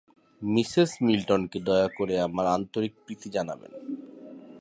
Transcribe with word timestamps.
Mrs 0.41 0.91
মিল্টনকে 1.05 1.59
দয়া 1.59 1.87
করে 1.97 2.15
আমার 2.19 2.45
আন্তরিক 2.47 2.93
প্রীতি 3.05 3.27
জানাবেন। 3.29 3.71